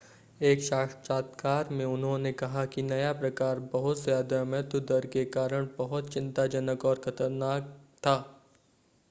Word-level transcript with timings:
एक 0.41 0.61
साक्षात्कार 0.61 1.69
में 1.69 1.83
उन्होंने 1.85 2.31
कहा 2.33 2.65
कि 2.65 2.83
नया 2.83 3.11
प्रकार 3.13 3.59
बहुत 3.73 4.01
ज़्यादा 4.03 4.43
मृत्यु 4.45 4.81
दर 4.87 5.05
के 5.07 5.25
कारण 5.29 5.67
बहुत 5.77 6.09
चिंताजनक 6.13 6.85
और 6.85 7.01
ख़तरनाक 7.05 7.73
था 8.03 8.17